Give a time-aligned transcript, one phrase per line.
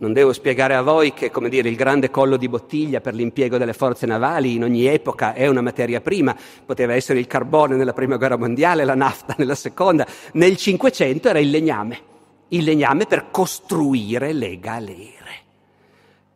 [0.00, 3.58] Non devo spiegare a voi che, come dire, il grande collo di bottiglia per l'impiego
[3.58, 6.34] delle forze navali in ogni epoca è una materia prima.
[6.64, 10.06] Poteva essere il carbone nella prima guerra mondiale, la nafta nella seconda.
[10.32, 12.00] Nel Cinquecento era il legname.
[12.48, 15.18] Il legname per costruire le galere.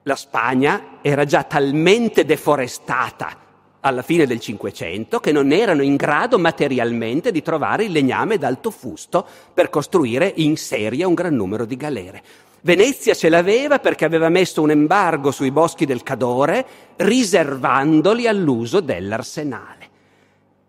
[0.03, 3.39] La Spagna era già talmente deforestata
[3.81, 8.71] alla fine del Cinquecento che non erano in grado materialmente di trovare il legname d'alto
[8.71, 12.23] fusto per costruire in serie un gran numero di galere.
[12.65, 16.65] Venezia ce l'aveva perché aveva messo un embargo sui boschi del Cadore,
[16.97, 19.91] riservandoli all'uso dell'arsenale.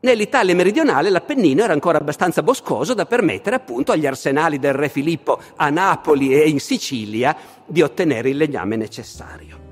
[0.01, 5.39] Nell'Italia meridionale l'Appennino era ancora abbastanza boscoso da permettere appunto agli arsenali del re Filippo
[5.55, 7.33] a Napoli e in Sicilia
[7.65, 9.64] di ottenere il legname necessario.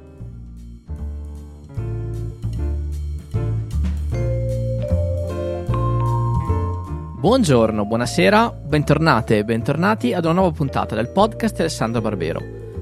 [7.23, 12.41] Buongiorno, buonasera, bentornate e bentornati ad una nuova puntata del podcast Alessandro Barbero.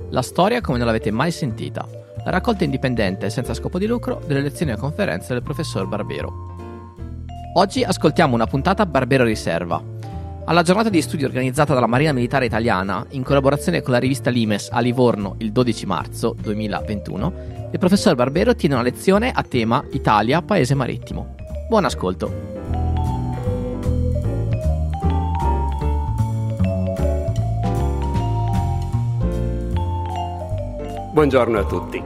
[0.10, 1.88] La storia come non l'avete mai sentita.
[2.26, 6.56] La raccolta indipendente e senza scopo di lucro delle lezioni e conferenze del professor Barbero.
[7.54, 9.80] Oggi ascoltiamo una puntata Barbero Riserva.
[10.46, 14.70] Alla giornata di studio organizzata dalla Marina Militare Italiana, in collaborazione con la rivista Limes
[14.72, 17.34] a Livorno il 12 marzo 2021,
[17.72, 21.36] il professor Barbero tiene una lezione a tema Italia, paese marittimo.
[21.70, 22.61] Buon ascolto!
[31.12, 32.02] Buongiorno a tutti.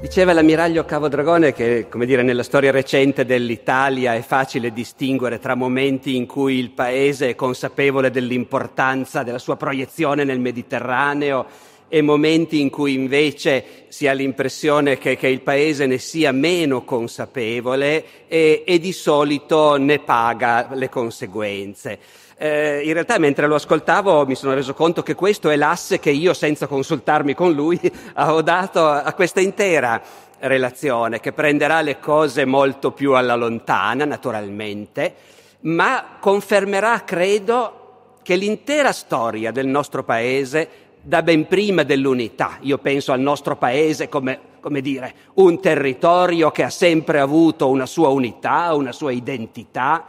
[0.00, 5.54] Diceva l'ammiraglio Cavo Dragone che, come dire, nella storia recente dell'Italia è facile distinguere tra
[5.54, 11.46] momenti in cui il paese è consapevole dell'importanza della sua proiezione nel Mediterraneo
[11.88, 16.82] e momenti in cui invece si ha l'impressione che, che il paese ne sia meno
[16.82, 21.98] consapevole e, e di solito ne paga le conseguenze.
[22.38, 26.10] Eh, in realtà mentre lo ascoltavo mi sono reso conto che questo è l'asse che
[26.10, 27.80] io, senza consultarmi con lui,
[28.16, 30.00] ho dato a questa intera
[30.40, 35.14] relazione, che prenderà le cose molto più alla lontana, naturalmente,
[35.60, 40.68] ma confermerà, credo, che l'intera storia del nostro paese,
[41.00, 46.64] da ben prima dell'unità, io penso al nostro paese come, come dire, un territorio che
[46.64, 50.04] ha sempre avuto una sua unità, una sua identità,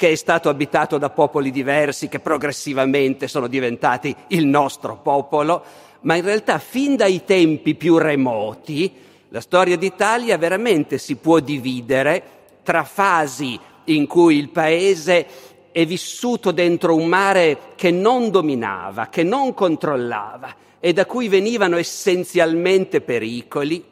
[0.00, 5.62] che è stato abitato da popoli diversi che progressivamente sono diventati il nostro popolo,
[6.00, 8.90] ma in realtà fin dai tempi più remoti
[9.28, 12.22] la storia d'Italia veramente si può dividere
[12.62, 15.26] tra fasi in cui il paese
[15.70, 21.76] è vissuto dentro un mare che non dominava, che non controllava e da cui venivano
[21.76, 23.84] essenzialmente pericoli,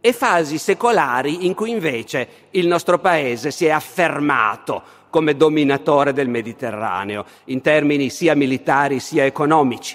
[0.00, 6.30] e fasi secolari in cui invece il nostro paese si è affermato come dominatore del
[6.30, 9.94] Mediterraneo, in termini sia militari sia economici.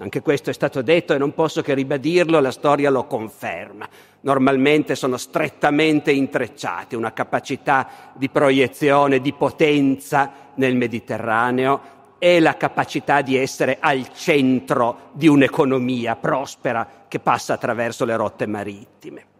[0.00, 3.88] Anche questo è stato detto e non posso che ribadirlo, la storia lo conferma.
[4.20, 11.80] Normalmente sono strettamente intrecciati, una capacità di proiezione, di potenza nel Mediterraneo
[12.18, 18.46] e la capacità di essere al centro di un'economia prospera che passa attraverso le rotte
[18.46, 19.36] marittime.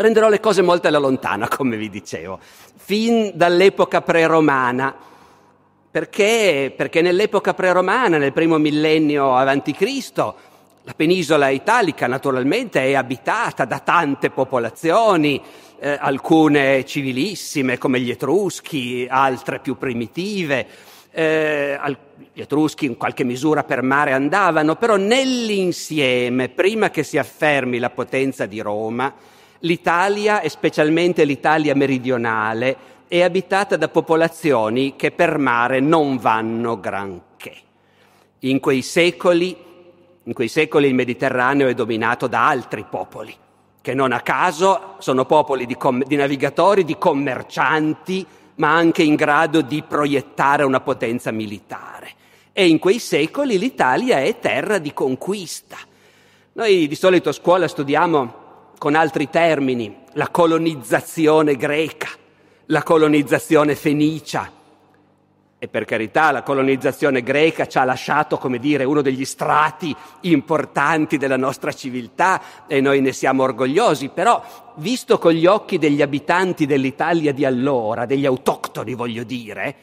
[0.00, 2.38] Prenderò le cose molto alla lontana, come vi dicevo,
[2.74, 4.96] fin dall'epoca preromana.
[5.90, 6.72] Perché?
[6.74, 10.34] Perché nell'epoca preromana, nel primo millennio avanti Cristo,
[10.84, 15.38] la penisola italica naturalmente è abitata da tante popolazioni,
[15.78, 20.66] eh, alcune civilissime come gli Etruschi, altre più primitive.
[21.10, 21.78] Eh,
[22.32, 27.90] gli Etruschi in qualche misura per mare andavano, però nell'insieme, prima che si affermi la
[27.90, 29.12] potenza di Roma,
[29.60, 32.76] L'Italia, e specialmente l'Italia meridionale,
[33.08, 37.52] è abitata da popolazioni che per mare non vanno granché.
[38.40, 39.54] In quei secoli,
[40.22, 43.36] in quei secoli il Mediterraneo è dominato da altri popoli,
[43.82, 49.14] che non a caso sono popoli di, com- di navigatori, di commercianti, ma anche in
[49.14, 52.12] grado di proiettare una potenza militare.
[52.52, 55.76] E in quei secoli l'Italia è terra di conquista.
[56.52, 58.39] Noi di solito a scuola studiamo
[58.80, 62.08] con altri termini, la colonizzazione greca,
[62.64, 64.50] la colonizzazione fenicia.
[65.58, 71.18] E per carità, la colonizzazione greca ci ha lasciato, come dire, uno degli strati importanti
[71.18, 74.42] della nostra civiltà e noi ne siamo orgogliosi, però
[74.76, 79.74] visto con gli occhi degli abitanti dell'Italia di allora, degli autoctoni voglio dire,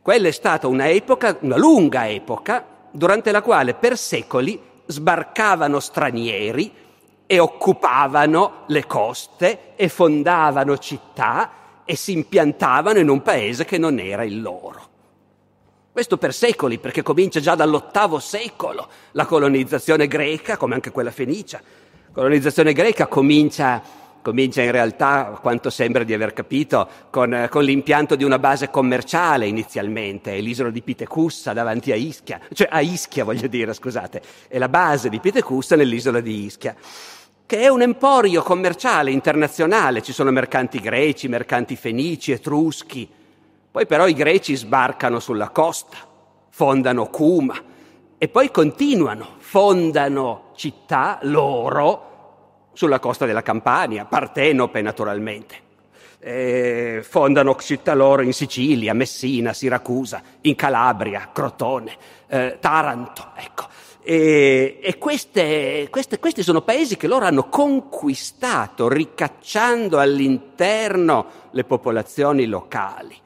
[0.00, 6.82] quella è stata una epoca, una lunga epoca, durante la quale per secoli sbarcavano stranieri
[7.26, 11.50] e occupavano le coste e fondavano città
[11.84, 14.92] e si impiantavano in un paese che non era il loro.
[15.92, 21.60] Questo per secoli, perché comincia già dall'ottavo secolo la colonizzazione greca, come anche quella fenicia.
[21.62, 23.80] La colonizzazione greca comincia,
[24.24, 29.46] comincia in realtà, quanto sembra di aver capito, con, con, l'impianto di una base commerciale
[29.46, 34.70] inizialmente, l'isola di Pitecussa davanti a Ischia, cioè a Ischia voglio dire, scusate, è la
[34.70, 36.74] base di Pitecussa nell'isola di Ischia
[37.46, 43.06] che è un emporio commerciale internazionale, ci sono mercanti greci, mercanti fenici, etruschi,
[43.70, 45.98] poi però i greci sbarcano sulla costa,
[46.48, 47.54] fondano Cuma
[48.16, 52.13] e poi continuano, fondano città loro
[52.74, 55.62] sulla costa della Campania, Partenope naturalmente.
[56.18, 61.96] E fondano città loro in Sicilia, Messina, Siracusa, in Calabria, Crotone,
[62.28, 63.66] eh, Taranto, ecco.
[64.02, 72.44] E, e queste, queste, questi sono paesi che loro hanno conquistato, ricacciando all'interno le popolazioni
[72.46, 73.16] locali.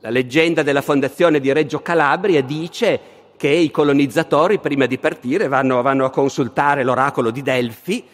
[0.00, 3.00] La leggenda della fondazione di Reggio Calabria dice
[3.36, 8.04] che i colonizzatori prima di partire vanno, vanno a consultare l'oracolo di Delfi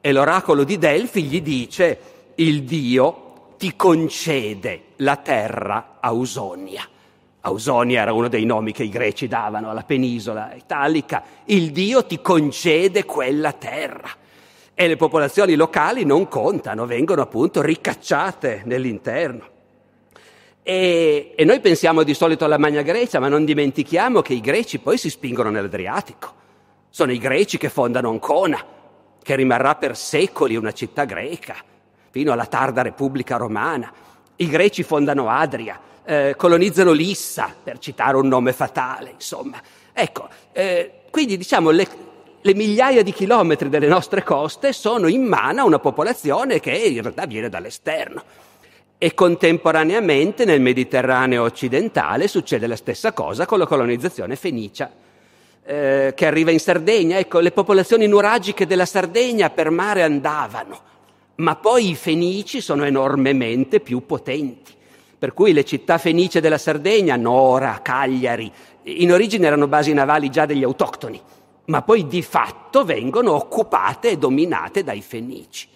[0.00, 1.98] e l'oracolo di Delfi gli dice
[2.36, 6.88] il Dio ti concede la terra Ausonia.
[7.42, 11.22] Ausonia era uno dei nomi che i greci davano alla penisola italica.
[11.46, 14.10] Il Dio ti concede quella terra.
[14.74, 19.48] E le popolazioni locali non contano, vengono appunto ricacciate nell'interno.
[20.62, 24.78] E, e, noi pensiamo di solito alla Magna Grecia, ma non dimentichiamo che i greci
[24.78, 26.32] poi si spingono nell'Adriatico.
[26.88, 28.62] Sono i greci che fondano Ancona,
[29.30, 31.54] che rimarrà per secoli una città greca,
[32.10, 33.92] fino alla tarda Repubblica Romana.
[34.34, 39.62] I greci fondano Adria, eh, colonizzano Lissa, per citare un nome fatale, insomma.
[39.92, 41.86] Ecco, eh, quindi diciamo le,
[42.40, 47.00] le migliaia di chilometri delle nostre coste sono in mano a una popolazione che in
[47.00, 48.24] realtà viene dall'esterno
[48.98, 54.90] e contemporaneamente nel Mediterraneo occidentale succede la stessa cosa con la colonizzazione fenicia,
[55.70, 57.18] eh, che arriva in Sardegna.
[57.18, 60.80] Ecco, le popolazioni nuragiche della Sardegna per mare andavano,
[61.36, 64.74] ma poi i fenici sono enormemente più potenti.
[65.16, 68.50] Per cui le città fenicie della Sardegna, Nora, Cagliari,
[68.82, 71.20] in origine erano basi navali già degli autoctoni,
[71.66, 75.68] ma poi di fatto vengono occupate e dominate dai fenici.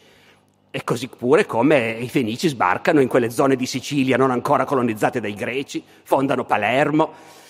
[0.72, 5.20] E così pure come i fenici sbarcano in quelle zone di Sicilia non ancora colonizzate
[5.20, 7.42] dai greci, fondano Palermo.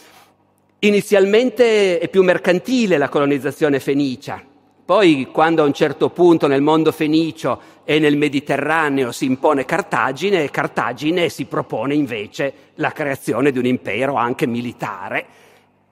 [0.84, 4.42] Inizialmente è più mercantile la colonizzazione fenicia,
[4.84, 10.50] poi quando a un certo punto nel mondo fenicio e nel Mediterraneo si impone Cartagine,
[10.50, 15.24] Cartagine si propone invece la creazione di un impero anche militare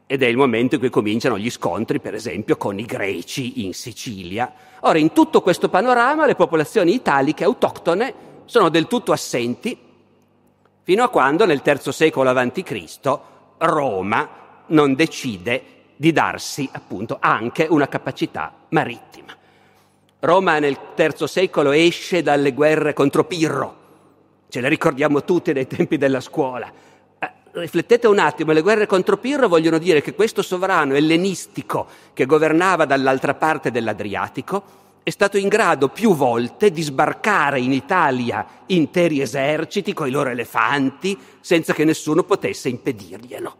[0.07, 3.73] ed è il momento in cui cominciano gli scontri, per esempio, con i greci in
[3.73, 4.53] Sicilia.
[4.81, 8.13] Ora, in tutto questo panorama le popolazioni italiche autoctone
[8.45, 9.75] sono del tutto assenti,
[10.83, 13.19] fino a quando nel III secolo a.C.
[13.57, 14.41] Roma
[14.73, 15.63] non decide
[15.97, 19.35] di darsi appunto anche una capacità marittima.
[20.21, 23.77] Roma nel III secolo esce dalle guerre contro Pirro,
[24.49, 26.91] ce le ricordiamo tutte dai tempi della scuola
[27.53, 32.85] riflettete un attimo, le guerre contro Pirro vogliono dire che questo sovrano ellenistico che governava
[32.87, 39.93] dall'altra parte dell'Adriatico è stato in grado più volte di sbarcare in Italia interi eserciti
[39.93, 43.57] con i loro elefanti senza che nessuno potesse impedirglielo.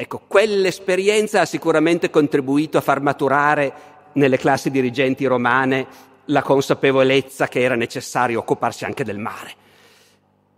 [0.00, 3.72] Ecco, quell'esperienza ha sicuramente contribuito a far maturare
[4.14, 5.86] nelle classi dirigenti romane
[6.24, 9.52] la consapevolezza che era necessario occuparsi anche del mare.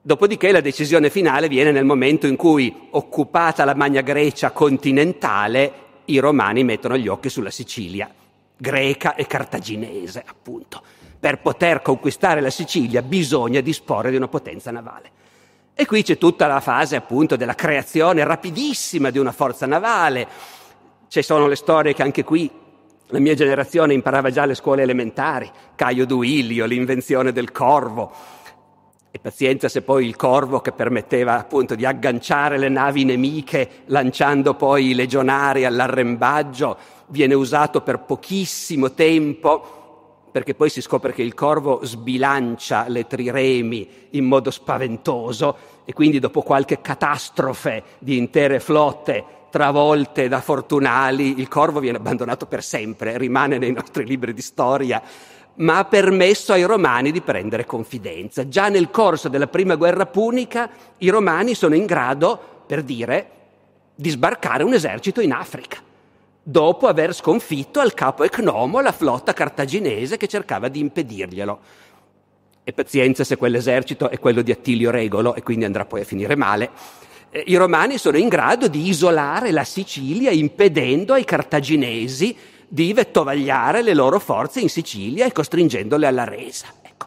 [0.00, 5.72] Dopodiché la decisione finale viene nel momento in cui, occupata la Magna Grecia continentale,
[6.04, 8.08] i romani mettono gli occhi sulla Sicilia,
[8.56, 10.80] greca e cartaginese, appunto.
[11.18, 15.10] Per poter conquistare la Sicilia bisogna disporre di una potenza navale.
[15.74, 20.28] E qui c'è tutta la fase appunto della creazione rapidissima di una forza navale.
[21.08, 22.50] Ci sono le storie che anche qui
[23.06, 28.12] la mia generazione imparava già alle scuole elementari, Caio Duilio, l'invenzione del corvo,
[29.10, 34.54] e pazienza se poi il corvo che permetteva appunto di agganciare le navi nemiche lanciando
[34.54, 39.81] poi i legionari all'arrembaggio viene usato per pochissimo tempo
[40.32, 46.18] perché poi si scopre che il corvo sbilancia le triremi in modo spaventoso e quindi
[46.18, 53.18] dopo qualche catastrofe di intere flotte travolte da fortunali il corvo viene abbandonato per sempre,
[53.18, 55.02] rimane nei nostri libri di storia
[55.54, 58.48] ma ha permesso ai romani di prendere confidenza.
[58.48, 63.30] Già nel corso della prima guerra punica i romani sono in grado, per dire,
[63.94, 65.78] di sbarcare un esercito in Africa,
[66.42, 71.60] dopo aver sconfitto al capo Ecnomo la flotta cartaginese che cercava di impedirglielo.
[72.64, 76.36] E pazienza se quell'esercito è quello di Attilio Regolo e quindi andrà poi a finire
[76.36, 76.70] male.
[77.30, 82.36] eh, i romani sono in grado di isolare la Sicilia impedendo ai cartaginesi
[82.68, 86.68] di vettovagliare le loro forze in Sicilia e costringendole alla resa.
[86.82, 87.06] Ecco.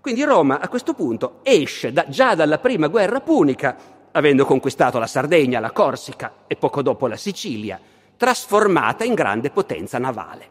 [0.00, 3.76] Quindi Roma a questo punto esce da, già dalla prima guerra punica,
[4.12, 7.80] avendo conquistato la Sardegna, la Corsica e poco dopo la Sicilia,
[8.16, 10.50] trasformata in grande potenza navale.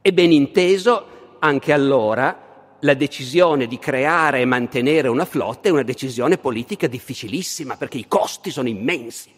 [0.00, 5.84] E ben inteso, anche allora, la decisione di creare e mantenere una flotta è una
[5.84, 9.30] decisione politica difficilissima perché i costi sono immensi.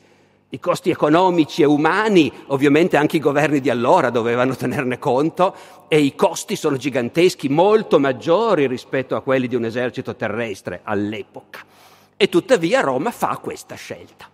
[0.48, 5.54] I costi economici e umani, ovviamente anche i governi di allora dovevano tenerne conto,
[5.88, 11.60] e i costi sono giganteschi, molto maggiori rispetto a quelli di un esercito terrestre all'epoca.
[12.16, 14.30] E tuttavia Roma fa questa scelta.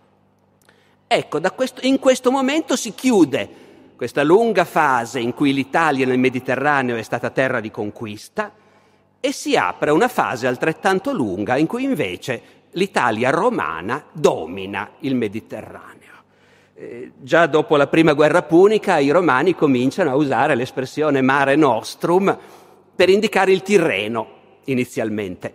[1.13, 3.49] Ecco, questo, in questo momento si chiude
[3.97, 8.53] questa lunga fase in cui l'Italia nel Mediterraneo è stata terra di conquista
[9.19, 16.15] e si apre una fase altrettanto lunga in cui invece l'Italia romana domina il Mediterraneo.
[16.75, 22.39] Eh, già dopo la prima guerra punica i romani cominciano a usare l'espressione mare nostrum
[22.95, 24.29] per indicare il Tirreno
[24.67, 25.55] inizialmente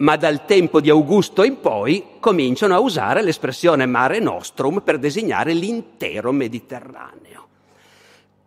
[0.00, 5.52] ma dal tempo di Augusto in poi cominciano a usare l'espressione mare nostrum per designare
[5.52, 7.48] l'intero Mediterraneo.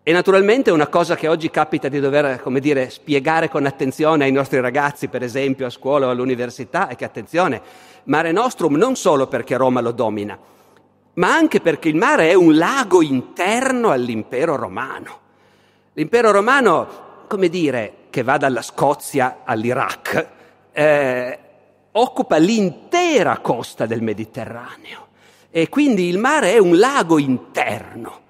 [0.01, 4.31] E naturalmente una cosa che oggi capita di dover, come dire, spiegare con attenzione ai
[4.31, 7.61] nostri ragazzi, per esempio a scuola o all'università, è che attenzione,
[8.05, 10.37] mare nostrum non solo perché Roma lo domina,
[11.13, 15.19] ma anche perché il mare è un lago interno all'impero romano.
[15.93, 16.87] L'impero romano,
[17.27, 20.27] come dire, che va dalla Scozia all'Iraq,
[20.73, 21.39] eh,
[21.93, 25.07] occupa l'intera costa del Mediterraneo
[25.51, 28.21] e quindi il mare è un lago interno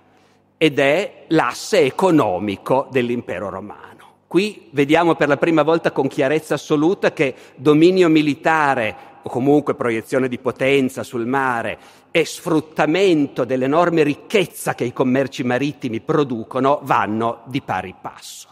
[0.57, 3.91] ed è l'asse economico dell'impero romano.
[4.27, 10.27] Qui vediamo per la prima volta con chiarezza assoluta che dominio militare o comunque proiezione
[10.27, 11.77] di potenza sul mare
[12.11, 18.49] e sfruttamento dell'enorme ricchezza che i commerci marittimi producono vanno di pari passo.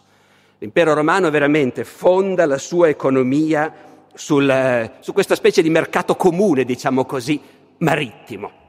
[0.59, 6.63] L'impero romano veramente fonda la sua economia sul, eh, su questa specie di mercato comune,
[6.63, 7.39] diciamo così,
[7.77, 8.59] marittimo.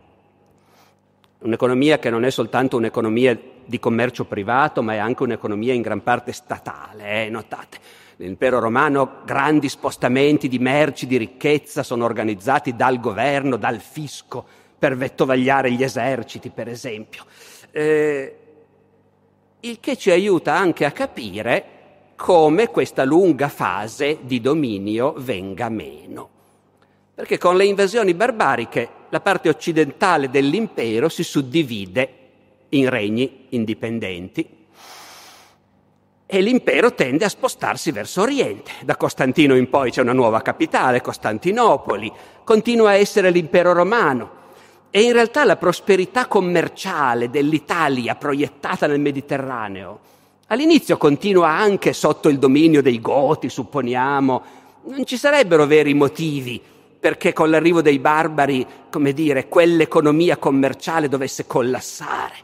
[1.39, 6.03] Un'economia che non è soltanto un'economia di commercio privato, ma è anche un'economia in gran
[6.03, 7.79] parte statale, eh, notate.
[8.17, 14.45] Nell'impero romano grandi spostamenti di merci, di ricchezza sono organizzati dal governo, dal fisco,
[14.79, 17.25] per vettovagliare gli eserciti, per esempio.
[17.71, 18.37] Eh,
[19.61, 21.82] il che ci aiuta anche a capire
[22.17, 26.29] come questa lunga fase di dominio venga meno.
[27.15, 32.19] Perché con le invasioni barbariche la parte occidentale dell'impero si suddivide
[32.71, 34.61] in regni indipendenti
[36.35, 38.71] e l'impero tende a spostarsi verso oriente.
[38.85, 42.11] Da Costantino in poi c'è una nuova capitale, Costantinopoli,
[42.43, 44.41] continua a essere l'impero romano.
[44.91, 50.01] E in realtà la prosperità commerciale dell'Italia proiettata nel Mediterraneo
[50.53, 54.43] All'inizio continua anche sotto il dominio dei Goti, supponiamo.
[54.85, 56.61] Non ci sarebbero veri motivi
[57.01, 62.35] perché con l'arrivo dei barbari, come dire, quell'economia commerciale dovesse collassare.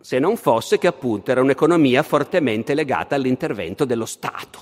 [0.00, 4.60] Se non fosse che appunto era un'economia fortemente legata all'intervento dello Stato.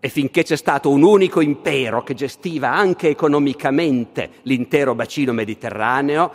[0.00, 6.30] E finché c'è stato un unico impero che gestiva anche economicamente l'intero bacino mediterraneo,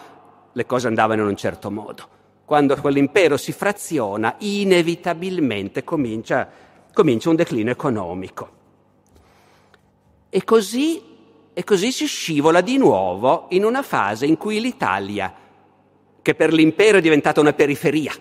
[0.52, 2.22] le cose andavano in un certo modo
[2.54, 6.48] quando quell'impero si fraziona, inevitabilmente comincia,
[6.94, 8.50] comincia un declino economico.
[10.30, 11.02] E così,
[11.52, 15.34] e così si scivola di nuovo in una fase in cui l'Italia,
[16.22, 18.14] che per l'impero è diventata una periferia,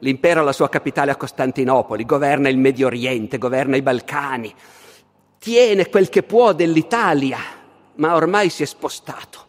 [0.00, 4.54] l'impero ha la sua capitale a Costantinopoli, governa il Medio Oriente, governa i Balcani,
[5.38, 7.38] tiene quel che può dell'Italia,
[7.94, 9.46] ma ormai si è spostato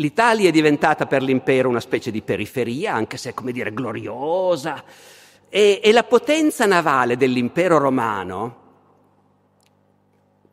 [0.00, 4.84] L'Italia è diventata per l'impero una specie di periferia, anche se, come dire, gloriosa,
[5.48, 8.56] e, e la potenza navale dell'impero romano,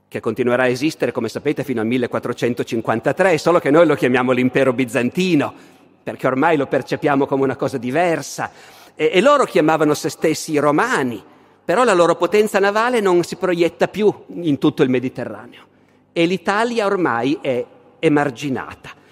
[0.07, 4.73] che continuerà a esistere, come sapete, fino al 1453, solo che noi lo chiamiamo l'impero
[4.73, 5.53] bizantino,
[6.01, 8.49] perché ormai lo percepiamo come una cosa diversa,
[8.95, 11.23] e, e loro chiamavano se stessi i romani,
[11.63, 14.11] però la loro potenza navale non si proietta più
[14.41, 15.65] in tutto il Mediterraneo.
[16.13, 17.63] E l'Italia ormai è
[17.99, 19.03] emarginata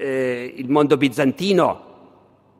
[0.00, 1.88] eh, il mondo bizantino,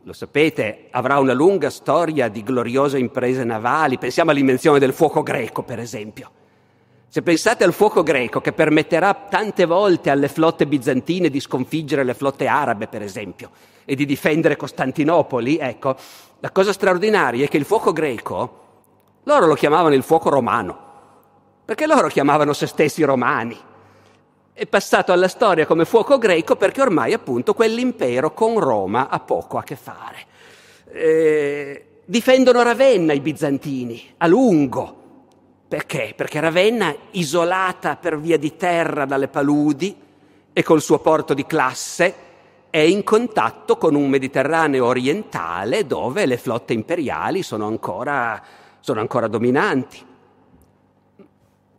[0.03, 3.97] lo sapete, avrà una lunga storia di gloriose imprese navali.
[3.97, 6.31] Pensiamo all'invenzione del fuoco greco, per esempio.
[7.09, 12.15] Se pensate al fuoco greco che permetterà tante volte alle flotte bizantine di sconfiggere le
[12.15, 13.51] flotte arabe, per esempio,
[13.85, 15.97] e di difendere Costantinopoli, ecco,
[16.39, 18.59] la cosa straordinaria è che il fuoco greco,
[19.25, 20.79] loro lo chiamavano il fuoco romano,
[21.65, 23.59] perché loro chiamavano se stessi romani.
[24.61, 29.57] È passato alla storia come fuoco greco perché ormai appunto quell'impero con Roma ha poco
[29.57, 30.19] a che fare.
[30.93, 34.97] Eh, difendono Ravenna i bizantini, a lungo.
[35.67, 36.13] Perché?
[36.15, 39.97] Perché Ravenna, isolata per via di terra dalle paludi
[40.53, 42.15] e col suo porto di classe,
[42.69, 48.39] è in contatto con un Mediterraneo orientale dove le flotte imperiali sono ancora,
[48.81, 50.09] sono ancora dominanti.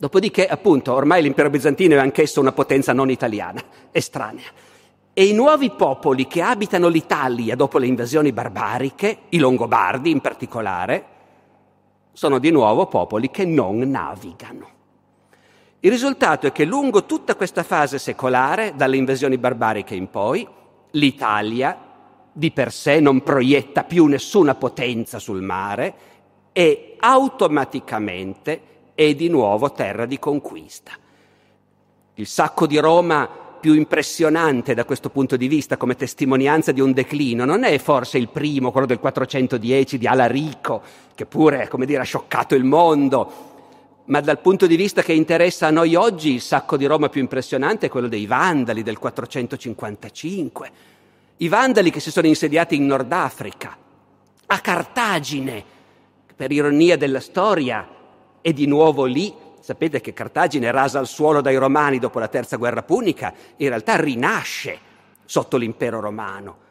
[0.01, 4.47] Dopodiché, appunto, ormai l'impero bizantino è anch'esso una potenza non italiana, estranea.
[5.13, 11.05] E i nuovi popoli che abitano l'Italia dopo le invasioni barbariche, i Longobardi in particolare,
[12.13, 14.69] sono di nuovo popoli che non navigano.
[15.81, 20.47] Il risultato è che lungo tutta questa fase secolare, dalle invasioni barbariche in poi,
[20.93, 21.77] l'Italia
[22.31, 25.93] di per sé non proietta più nessuna potenza sul mare
[26.53, 28.69] e automaticamente
[29.07, 30.91] è di nuovo terra di conquista.
[32.15, 33.27] Il sacco di Roma
[33.59, 38.17] più impressionante da questo punto di vista come testimonianza di un declino non è forse
[38.17, 40.81] il primo, quello del 410 di Alarico,
[41.15, 43.49] che pure, come dire, ha scioccato il mondo,
[44.05, 47.21] ma dal punto di vista che interessa a noi oggi il sacco di Roma più
[47.21, 50.71] impressionante è quello dei Vandali del 455.
[51.37, 53.77] I Vandali che si sono insediati in Nord Africa,
[54.47, 55.63] a Cartagine,
[56.35, 57.99] per ironia della storia,
[58.41, 62.57] e di nuovo lì, sapete che Cartagine rasa al suolo dai Romani dopo la terza
[62.57, 64.77] guerra punica, in realtà rinasce
[65.25, 66.69] sotto l'impero romano.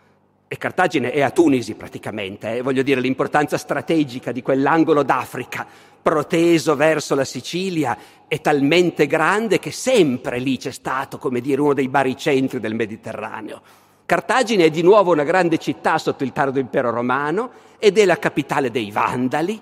[0.49, 2.63] E Cartagine è a Tunisi praticamente, eh?
[2.63, 5.65] voglio dire l'importanza strategica di quell'angolo d'Africa
[6.03, 7.97] proteso verso la Sicilia
[8.27, 13.61] è talmente grande che sempre lì c'è stato, come dire, uno dei baricentri del Mediterraneo.
[14.07, 18.19] Cartagine è di nuovo una grande città sotto il tardo impero romano ed è la
[18.19, 19.61] capitale dei Vandali,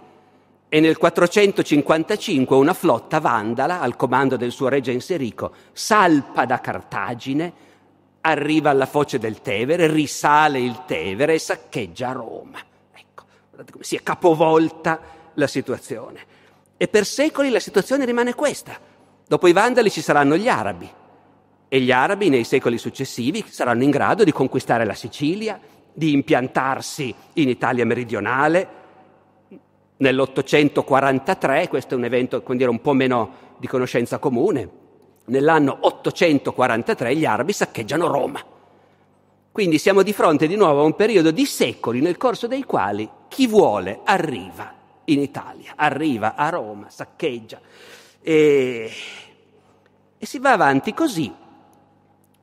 [0.68, 7.52] e nel 455 una flotta vandala, al comando del suo regge Inserico, salpa da Cartagine,
[8.20, 12.58] arriva alla foce del Tevere, risale il Tevere e saccheggia Roma.
[12.92, 15.00] Ecco, guardate come si è capovolta
[15.34, 16.36] la situazione.
[16.76, 18.78] E per secoli la situazione rimane questa.
[19.26, 20.88] Dopo i vandali ci saranno gli arabi
[21.68, 25.58] e gli arabi nei secoli successivi saranno in grado di conquistare la Sicilia,
[25.92, 28.77] di impiantarsi in Italia meridionale,
[29.98, 34.68] Nell'843, questo è un evento dire, un po' meno di conoscenza comune,
[35.26, 38.40] nell'anno 843 gli arabi saccheggiano Roma.
[39.50, 43.08] Quindi siamo di fronte di nuovo a un periodo di secoli nel corso dei quali
[43.28, 44.72] chi vuole arriva
[45.06, 47.60] in Italia, arriva a Roma, saccheggia
[48.20, 48.90] e,
[50.16, 51.32] e si va avanti così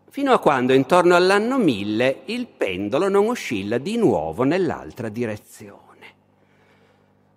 [0.10, 5.85] fino a quando intorno all'anno 1000 il pendolo non oscilla di nuovo nell'altra direzione.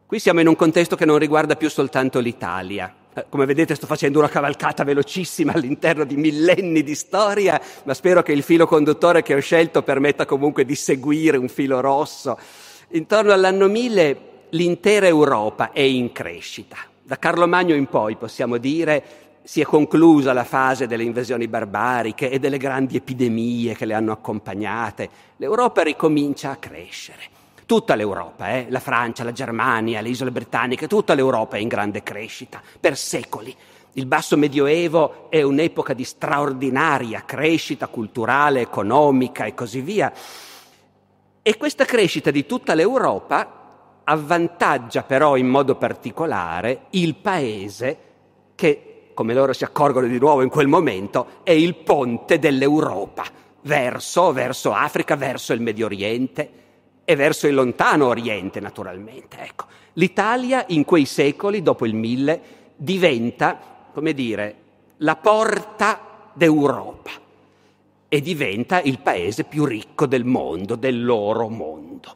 [0.09, 2.91] Qui siamo in un contesto che non riguarda più soltanto l'Italia.
[3.13, 8.23] Eh, come vedete sto facendo una cavalcata velocissima all'interno di millenni di storia, ma spero
[8.23, 12.39] che il filo conduttore che ho scelto permetta comunque di seguire un filo rosso.
[12.93, 16.79] Intorno all'anno 1000 l'intera Europa è in crescita.
[17.03, 19.05] Da Carlo Magno in poi possiamo dire
[19.43, 24.13] si è conclusa la fase delle invasioni barbariche e delle grandi epidemie che le hanno
[24.13, 25.11] accompagnate.
[25.37, 27.37] L'Europa ricomincia a crescere.
[27.69, 28.67] Tutta l'Europa, eh?
[28.71, 33.55] la Francia, la Germania, le isole britanniche, tutta l'Europa è in grande crescita, per secoli.
[33.93, 40.11] Il basso medioevo è un'epoca di straordinaria crescita culturale, economica e così via.
[41.43, 47.99] E questa crescita di tutta l'Europa avvantaggia però in modo particolare il paese
[48.55, 53.25] che, come loro si accorgono di nuovo in quel momento, è il ponte dell'Europa
[53.61, 56.65] verso, verso Africa, verso il Medio Oriente
[57.11, 59.39] e verso il lontano Oriente, naturalmente.
[59.39, 62.39] Ecco, L'Italia in quei secoli, dopo il mille,
[62.77, 63.59] diventa,
[63.95, 64.57] come dire,
[64.99, 67.13] la porta d'Europa
[68.11, 72.15] e diventa il paese più ricco del mondo, del loro mondo.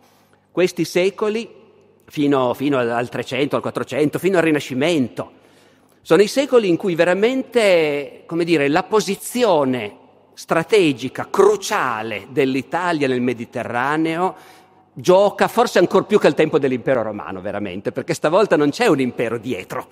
[0.51, 1.49] Questi secoli,
[2.05, 5.33] fino, fino al 300, al 400, fino al Rinascimento,
[6.03, 9.97] sono i secoli in cui veramente, come dire, la posizione
[10.35, 14.61] strategica, cruciale dell'Italia nel Mediterraneo
[14.93, 19.01] gioca forse ancora più che al tempo dell'impero romano, veramente, perché stavolta non c'è un
[19.01, 19.87] impero dietro.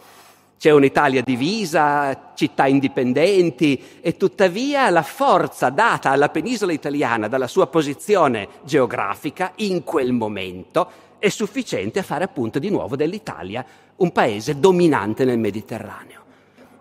[0.58, 7.66] C'è un'Italia divisa, città indipendenti e tuttavia la forza data alla penisola italiana dalla sua
[7.66, 13.64] posizione geografica in quel momento è sufficiente a fare appunto di nuovo dell'Italia
[13.96, 16.18] un paese dominante nel Mediterraneo.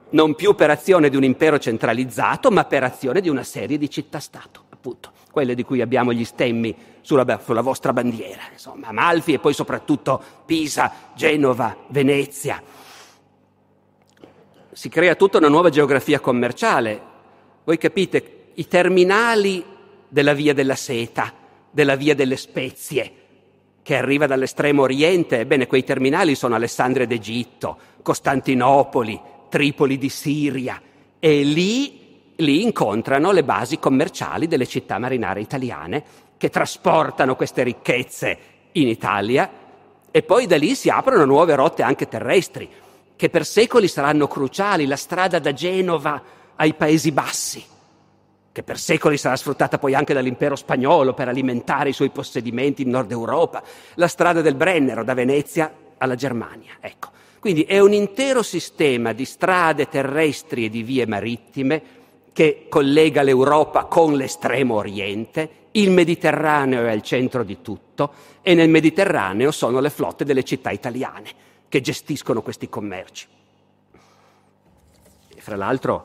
[0.10, 3.90] Non più per azione di un impero centralizzato, ma per azione di una serie di
[3.90, 9.40] città-stato, appunto quelle di cui abbiamo gli stemmi sulla, sulla vostra bandiera, insomma, Amalfi e
[9.40, 12.62] poi soprattutto Pisa, Genova, Venezia.
[14.74, 17.02] Si crea tutta una nuova geografia commerciale.
[17.64, 19.64] Voi capite, i terminali
[20.10, 21.34] della via della seta,
[21.72, 23.14] della via delle spezie,
[23.82, 30.82] che arriva dall'estremo oriente, ebbene quei terminali sono Alessandria d'Egitto, Costantinopoli, Tripoli di Siria
[31.18, 31.99] e lì,
[32.40, 36.04] lì incontrano le basi commerciali delle città marinare italiane
[36.38, 38.38] che trasportano queste ricchezze
[38.74, 39.50] in Italia
[40.12, 42.70] e poi da lì si aprono nuove rotte anche terrestri
[43.16, 46.22] che per secoli saranno cruciali, la strada da Genova
[46.56, 47.64] ai Paesi Bassi
[48.52, 52.90] che per secoli sarà sfruttata poi anche dall'impero spagnolo per alimentare i suoi possedimenti in
[52.90, 53.62] Nord Europa,
[53.96, 56.74] la strada del Brennero da Venezia alla Germania.
[56.80, 57.10] Ecco.
[57.40, 61.99] Quindi è un intero sistema di strade terrestri e di vie marittime
[62.34, 68.12] che collega l'Europa con l'estremo oriente, il Mediterraneo è al centro di tutto
[68.42, 71.30] e nel Mediterraneo sono le flotte delle città italiane
[71.68, 73.28] che gestiscono questi commerci.
[75.36, 76.04] E fra l'altro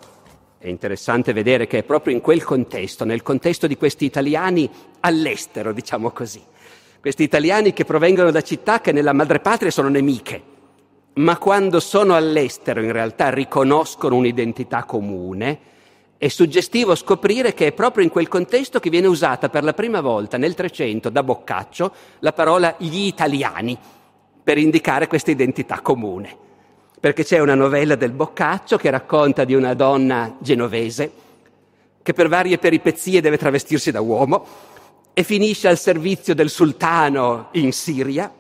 [0.59, 4.69] è interessante vedere che è proprio in quel contesto, nel contesto di questi italiani
[5.01, 6.43] all'estero, diciamo così,
[7.01, 10.43] questi italiani che provengono da città che nella madrepatria sono nemiche,
[11.15, 15.59] ma quando sono all'estero in realtà riconoscono un'identità comune,
[16.25, 20.01] è suggestivo scoprire che è proprio in quel contesto che viene usata per la prima
[20.01, 23.77] volta nel Trecento da Boccaccio la parola gli italiani
[24.43, 26.35] per indicare questa identità comune.
[26.99, 31.13] Perché c'è una novella del Boccaccio che racconta di una donna genovese
[32.03, 34.47] che per varie peripezie deve travestirsi da uomo
[35.13, 38.33] e finisce al servizio del sultano in Siria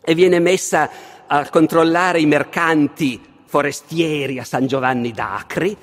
[0.00, 0.90] e viene messa
[1.28, 5.76] a controllare i mercanti forestieri a San Giovanni d'Acri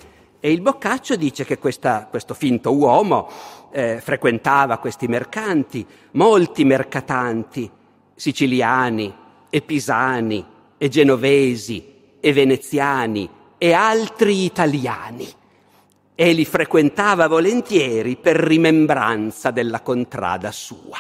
[0.47, 3.29] e il Boccaccio dice che questa, questo finto uomo
[3.69, 7.69] eh, frequentava questi mercanti, molti mercatanti
[8.15, 9.13] siciliani
[9.49, 10.45] e pisani
[10.77, 15.27] e genovesi e veneziani e altri italiani
[16.15, 20.97] e li frequentava volentieri per rimembranza della contrada sua.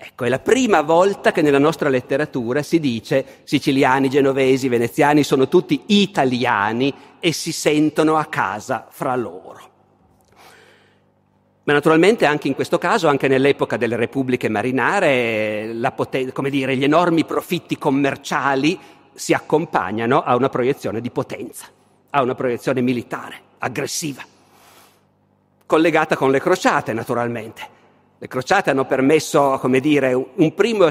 [0.00, 5.48] Ecco, è la prima volta che nella nostra letteratura si dice siciliani, genovesi, veneziani sono
[5.48, 9.58] tutti italiani e si sentono a casa fra loro.
[11.64, 17.24] Ma naturalmente anche in questo caso, anche nell'epoca delle repubbliche marinare, poten- dire, gli enormi
[17.24, 18.78] profitti commerciali
[19.14, 21.66] si accompagnano a una proiezione di potenza,
[22.10, 24.22] a una proiezione militare, aggressiva,
[25.66, 27.77] collegata con le crociate naturalmente.
[28.20, 30.90] Le crociate hanno permesso, come dire, un primo...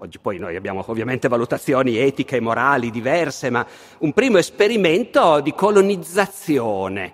[0.00, 3.66] Oggi poi noi abbiamo ovviamente valutazioni etiche e morali diverse, ma
[3.98, 7.12] un primo esperimento di colonizzazione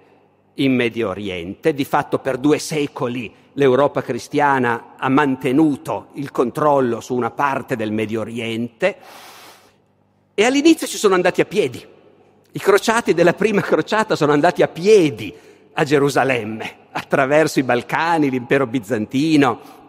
[0.55, 1.75] in Medio Oriente.
[1.75, 7.91] Di fatto per due secoli l'Europa cristiana ha mantenuto il controllo su una parte del
[7.91, 8.97] Medio Oriente
[10.35, 11.85] e all'inizio ci sono andati a piedi.
[12.53, 15.35] I crociati della prima crociata sono andati a piedi
[15.73, 19.83] a Gerusalemme, attraverso i Balcani, l'impero bizantino.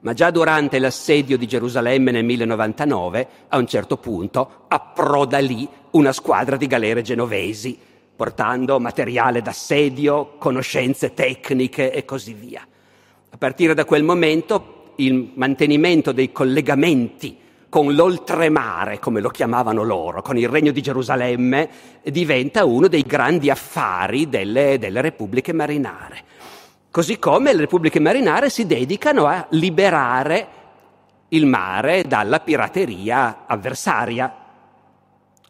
[0.00, 6.12] Ma già durante l'assedio di Gerusalemme nel 1099, a un certo punto, approda lì una
[6.12, 7.78] squadra di galere genovesi,
[8.14, 12.66] portando materiale d'assedio, conoscenze tecniche e così via.
[13.30, 17.38] A partire da quel momento il mantenimento dei collegamenti
[17.74, 21.68] con l'oltremare, come lo chiamavano loro, con il regno di Gerusalemme,
[22.04, 26.22] diventa uno dei grandi affari delle, delle repubbliche marinare.
[26.88, 30.46] Così come le repubbliche marinare si dedicano a liberare
[31.30, 34.32] il mare dalla pirateria avversaria.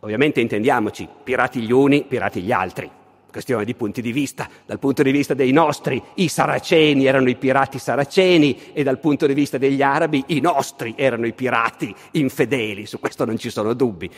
[0.00, 2.90] Ovviamente intendiamoci, pirati gli uni, pirati gli altri
[3.34, 4.48] questione di punti di vista.
[4.64, 9.26] Dal punto di vista dei nostri, i saraceni erano i pirati saraceni e dal punto
[9.26, 13.74] di vista degli arabi, i nostri erano i pirati infedeli, su questo non ci sono
[13.74, 14.08] dubbi.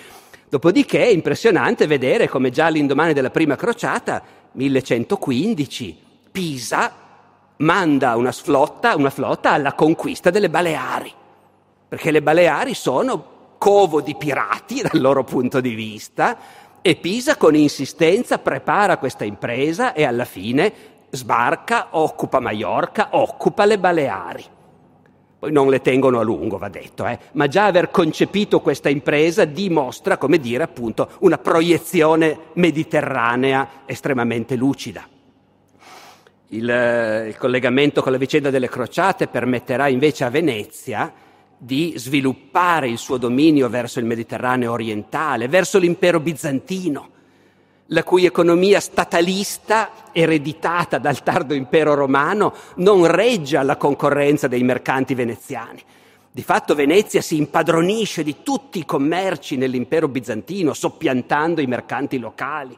[0.50, 6.92] Dopodiché è impressionante vedere come già all'indomani della prima crociata, 1115, Pisa
[7.56, 11.10] manda una flotta, una flotta alla conquista delle Baleari,
[11.88, 16.36] perché le Baleari sono covo di pirati dal loro punto di vista,
[16.86, 20.72] e Pisa con insistenza prepara questa impresa e alla fine
[21.10, 24.44] sbarca, occupa Maiorca, occupa le Baleari.
[25.40, 27.18] Poi non le tengono a lungo, va detto, eh?
[27.32, 35.08] ma già aver concepito questa impresa dimostra, come dire, appunto, una proiezione mediterranea estremamente lucida.
[36.50, 41.12] Il, eh, il collegamento con la vicenda delle crociate permetterà invece a Venezia
[41.58, 47.10] di sviluppare il suo dominio verso il Mediterraneo orientale, verso l'impero bizantino,
[47.86, 55.14] la cui economia statalista, ereditata dal tardo impero romano, non regge alla concorrenza dei mercanti
[55.14, 55.80] veneziani.
[56.30, 62.76] Di fatto Venezia si impadronisce di tutti i commerci nell'impero bizantino, soppiantando i mercanti locali.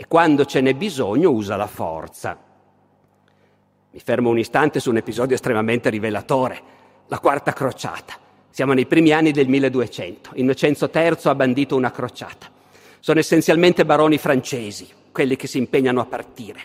[0.00, 2.34] e quando ce n'è bisogno usa la forza.
[3.90, 6.62] Mi fermo un istante su un episodio estremamente rivelatore,
[7.10, 8.14] la quarta crociata.
[8.50, 10.30] Siamo nei primi anni del 1200.
[10.34, 12.48] Innocenzo III ha bandito una crociata.
[13.00, 16.60] Sono essenzialmente baroni francesi, quelli che si impegnano a partire.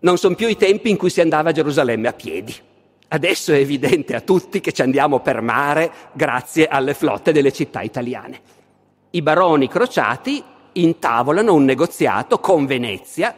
[0.00, 2.54] Non sono più i tempi in cui si andava a Gerusalemme a piedi.
[3.08, 7.80] Adesso è evidente a tutti che ci andiamo per mare grazie alle flotte delle città
[7.80, 8.40] italiane.
[9.10, 13.34] I baroni crociati intavolano un negoziato con Venezia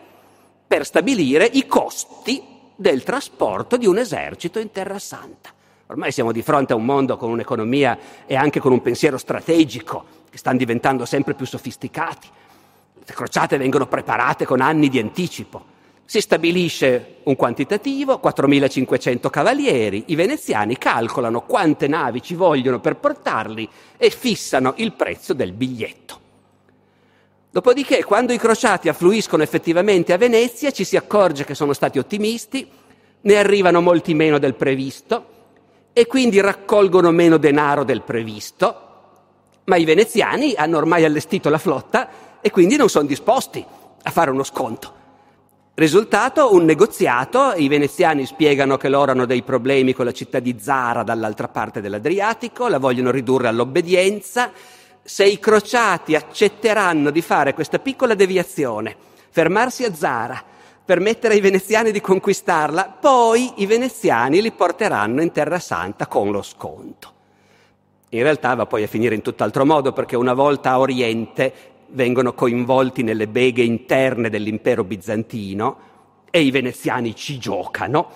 [0.67, 2.43] per stabilire i costi
[2.75, 5.59] del trasporto di un esercito in Terra Santa.
[5.91, 10.05] Ormai siamo di fronte a un mondo con un'economia e anche con un pensiero strategico
[10.31, 12.29] che stanno diventando sempre più sofisticati.
[13.05, 15.65] Le crociate vengono preparate con anni di anticipo.
[16.05, 23.69] Si stabilisce un quantitativo, 4.500 cavalieri, i veneziani calcolano quante navi ci vogliono per portarli
[23.97, 26.21] e fissano il prezzo del biglietto.
[27.51, 32.71] Dopodiché, quando i crociati affluiscono effettivamente a Venezia, ci si accorge che sono stati ottimisti,
[33.23, 35.30] ne arrivano molti meno del previsto
[35.93, 38.89] e quindi raccolgono meno denaro del previsto,
[39.65, 42.09] ma i veneziani hanno ormai allestito la flotta
[42.41, 43.65] e quindi non sono disposti
[44.03, 44.99] a fare uno sconto.
[45.75, 50.57] Risultato, un negoziato, i veneziani spiegano che loro hanno dei problemi con la città di
[50.61, 54.51] Zara dall'altra parte dell'Adriatico, la vogliono ridurre all'obbedienza,
[55.03, 58.95] se i crociati accetteranno di fare questa piccola deviazione,
[59.31, 60.43] fermarsi a Zara,
[60.91, 66.43] permettere ai veneziani di conquistarla, poi i veneziani li porteranno in Terra Santa con lo
[66.43, 67.13] sconto.
[68.09, 71.53] In realtà va poi a finire in tutt'altro modo perché una volta a Oriente
[71.91, 75.79] vengono coinvolti nelle beghe interne dell'impero bizantino
[76.29, 78.11] e i veneziani ci giocano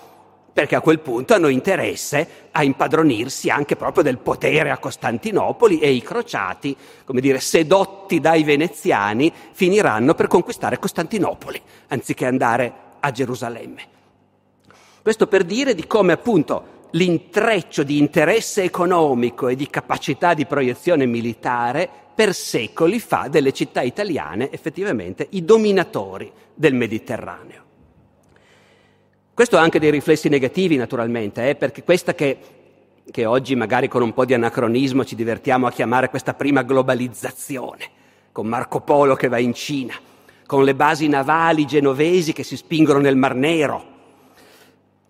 [0.55, 5.91] perché a quel punto hanno interesse a impadronirsi anche proprio del potere a Costantinopoli e
[5.91, 13.83] i crociati, come dire, sedotti dai veneziani, finiranno per conquistare Costantinopoli, anziché andare a Gerusalemme.
[15.03, 21.05] Questo per dire di come appunto l'intreccio di interesse economico e di capacità di proiezione
[21.05, 27.64] militare per secoli fa delle città italiane effettivamente i dominatori del Mediterraneo.
[29.35, 32.39] Questo ha anche dei riflessi negativi, naturalmente, eh, perché questa che,
[33.11, 37.91] che oggi magari con un po' di anacronismo ci divertiamo a chiamare questa prima globalizzazione,
[38.31, 39.95] con Marco Polo che va in Cina,
[40.47, 43.85] con le basi navali genovesi che si spingono nel Mar Nero,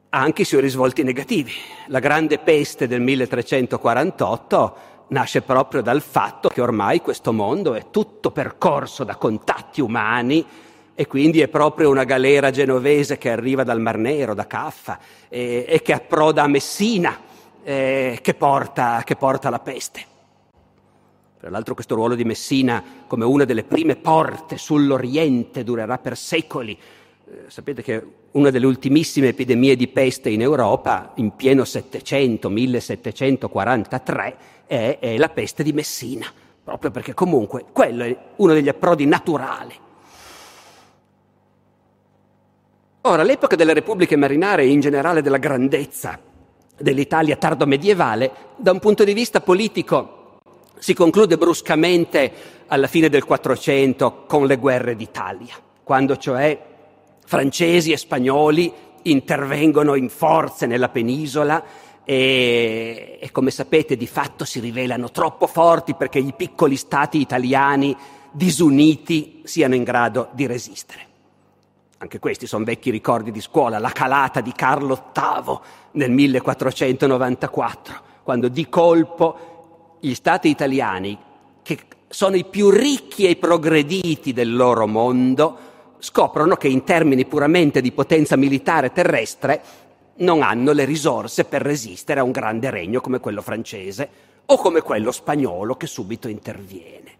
[0.08, 1.52] ha anche i suoi risvolti negativi.
[1.88, 4.76] La grande peste del 1348
[5.08, 10.46] nasce proprio dal fatto che ormai questo mondo è tutto percorso da contatti umani
[10.94, 15.64] e quindi è proprio una galera genovese che arriva dal Mar Nero, da Caffa, e,
[15.68, 17.18] e che approda a Messina,
[17.64, 20.12] eh, che, porta, che porta la peste.
[21.40, 26.72] Tra l'altro questo ruolo di Messina come una delle prime porte sull'Oriente durerà per secoli.
[26.72, 34.36] Eh, sapete che una delle ultimissime epidemie di peste in Europa, in pieno Settecento, 1743,
[34.66, 36.26] è, è la peste di Messina,
[36.62, 39.82] proprio perché comunque quello è uno degli approdi naturali
[43.06, 46.18] Ora, l'epoca delle repubbliche marinare e in generale della grandezza
[46.78, 50.38] dell'Italia tardo medievale, da un punto di vista politico,
[50.78, 52.32] si conclude bruscamente
[52.66, 56.58] alla fine del Quattrocento con le guerre d'Italia, quando cioè
[57.26, 61.62] francesi e spagnoli intervengono in forze nella penisola
[62.04, 67.94] e, e, come sapete di fatto si rivelano troppo forti perché i piccoli stati italiani
[68.30, 71.12] disuniti siano in grado di resistere.
[72.04, 75.58] Anche questi sono vecchi ricordi di scuola, la calata di Carlo VIII
[75.92, 81.18] nel 1494, quando di colpo gli stati italiani,
[81.62, 85.56] che sono i più ricchi e progrediti del loro mondo,
[85.96, 89.62] scoprono che in termini puramente di potenza militare terrestre
[90.16, 94.10] non hanno le risorse per resistere a un grande regno come quello francese
[94.44, 97.12] o come quello spagnolo che subito interviene.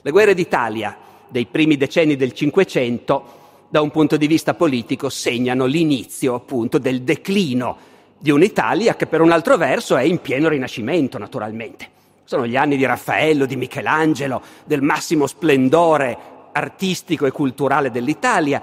[0.00, 3.38] Le guerre d'Italia dei primi decenni del Cinquecento
[3.72, 7.78] da un punto di vista politico segnano l'inizio appunto del declino
[8.18, 11.88] di un'Italia che per un altro verso è in pieno rinascimento naturalmente.
[12.24, 16.18] Sono gli anni di Raffaello, di Michelangelo, del massimo splendore
[16.52, 18.60] artistico e culturale dell'Italia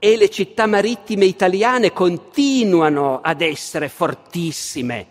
[0.00, 5.06] e le città marittime italiane continuano ad essere fortissime.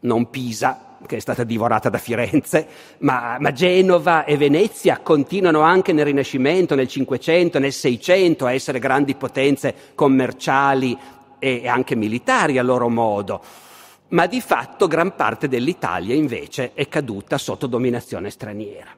[0.00, 2.66] Non Pisa, che è stata divorata da Firenze,
[2.98, 8.78] ma, ma, Genova e Venezia continuano anche nel Rinascimento, nel Cinquecento, nel Seicento a essere
[8.78, 10.96] grandi potenze commerciali
[11.38, 13.42] e anche militari a loro modo.
[14.08, 18.90] Ma di fatto gran parte dell'Italia invece è caduta sotto dominazione straniera.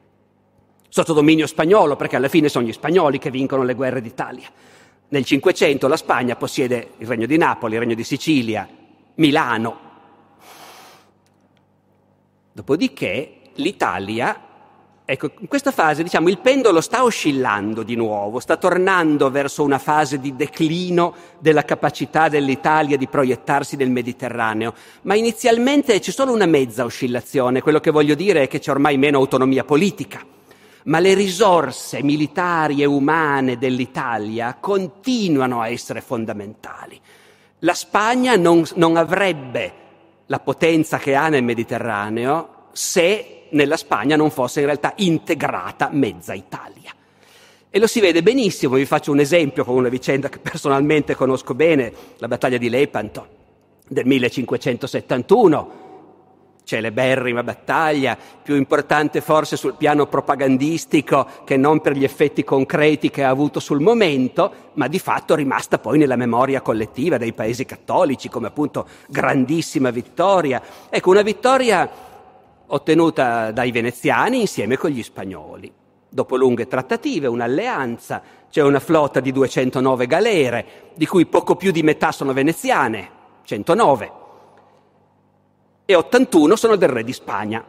[0.89, 4.47] sotto dominio spagnolo, perché alla fine sono gli spagnoli che vincono le guerre d'Italia.
[5.09, 8.67] Nel Cinquecento la Spagna possiede il Regno di Napoli, il Regno di Sicilia,
[9.15, 9.91] Milano.
[12.53, 14.51] Dopodiché l'Italia
[15.05, 19.77] Ecco, in questa fase, diciamo, il pendolo sta oscillando di nuovo, sta tornando verso una
[19.77, 26.45] fase di declino della capacità dell'Italia di proiettarsi nel Mediterraneo, ma inizialmente c'è solo una
[26.45, 30.25] mezza oscillazione, quello che voglio dire è che c'è ormai meno autonomia politica,
[30.85, 36.97] ma le risorse militari e umane dell'Italia continuano a essere fondamentali.
[37.59, 39.81] La Spagna non, non avrebbe
[40.33, 46.33] la potenza che ha nel Mediterraneo se nella Spagna non fosse in realtà integrata mezza
[46.33, 46.91] Italia.
[47.69, 51.53] E lo si vede benissimo, vi faccio un esempio con una vicenda che personalmente conosco
[51.53, 53.27] bene, la battaglia di Lepanto
[53.87, 55.82] del 1571,
[56.63, 63.23] celeberrima battaglia, più importante forse sul piano propagandistico che non per gli effetti concreti che
[63.23, 68.29] ha avuto sul momento, ma di fatto rimasta poi nella memoria collettiva dei paesi cattolici
[68.29, 70.61] come appunto grandissima vittoria.
[70.89, 71.89] Ecco, una vittoria
[72.65, 75.71] ottenuta dai veneziani insieme con gli spagnoli.
[76.09, 81.81] Dopo lunghe trattative, un'alleanza, c'è una flotta di 209 galere, di cui poco più di
[81.81, 83.09] metà sono veneziane,
[83.43, 84.11] 109,
[85.85, 87.63] e 81 sono del re di Spagna.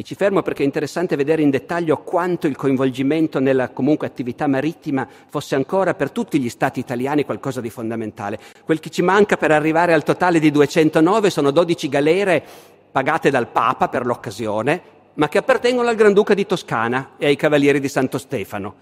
[0.00, 4.46] Mi ci fermo perché è interessante vedere in dettaglio quanto il coinvolgimento nella comunque attività
[4.46, 8.38] marittima fosse ancora per tutti gli stati italiani qualcosa di fondamentale.
[8.64, 12.42] Quel che ci manca per arrivare al totale di 209 sono 12 galere
[12.90, 14.82] pagate dal Papa per l'occasione,
[15.14, 18.74] ma che appartengono al Granduca di Toscana e ai Cavalieri di Santo Stefano.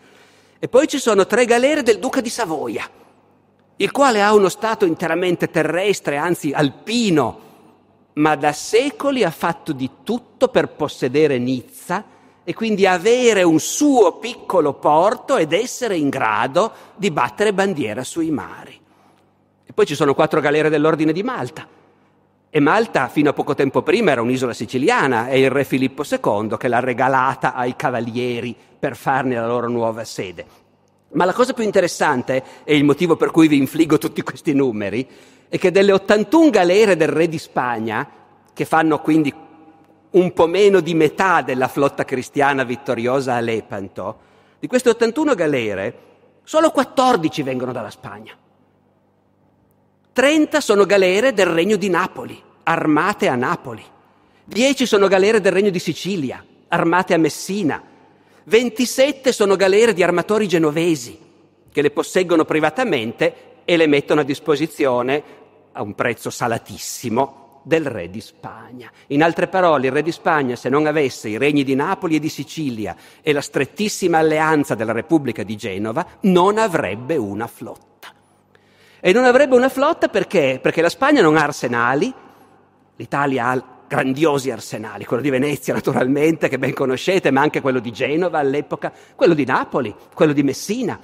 [0.61, 2.89] E poi ci sono tre galere del Duca di Savoia,
[3.75, 7.47] il quale ha uno stato interamente terrestre, anzi alpino,
[8.19, 12.05] ma da secoli ha fatto di tutto per possedere Nizza
[12.45, 18.31] e quindi avere un suo piccolo porto ed essere in grado di battere bandiera sui
[18.31, 18.79] mari.
[19.65, 21.67] E poi ci sono quattro galere dell'Ordine di Malta,
[22.51, 26.57] e Malta fino a poco tempo prima era un'isola siciliana e il re Filippo II
[26.59, 30.47] che l'ha regalata ai cavalieri per farne la loro nuova sede.
[31.11, 35.07] Ma la cosa più interessante, e il motivo per cui vi infliggo tutti questi numeri,
[35.49, 38.09] è che delle 81 galere del re di Spagna,
[38.53, 39.33] che fanno quindi
[40.11, 44.27] un po' meno di metà della flotta cristiana vittoriosa a Lepanto,
[44.59, 45.99] di queste 81 galere,
[46.43, 48.37] solo 14 vengono dalla Spagna.
[50.13, 53.85] 30 sono galere del regno di Napoli, armate a Napoli.
[54.45, 57.81] 10 sono galere del regno di Sicilia, armate a Messina.
[58.45, 61.17] 27 sono galere di armatori genovesi,
[61.71, 65.23] che le posseggono privatamente e le mettono a disposizione
[65.79, 68.91] a un prezzo salatissimo del re di Spagna.
[69.09, 72.19] In altre parole, il re di Spagna, se non avesse i regni di Napoli e
[72.19, 78.13] di Sicilia e la strettissima alleanza della Repubblica di Genova, non avrebbe una flotta.
[79.01, 80.59] E non avrebbe una flotta perché?
[80.61, 82.13] Perché la Spagna non ha arsenali,
[82.97, 87.93] l'Italia ha grandiosi arsenali, quello di Venezia naturalmente, che ben conoscete, ma anche quello di
[87.93, 90.99] Genova all'epoca, quello di Napoli, quello di Messina,